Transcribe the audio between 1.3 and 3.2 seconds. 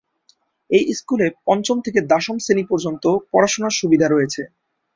পঞ্চম থেকে দ্বাদশ শ্রেণি পর্যন্ত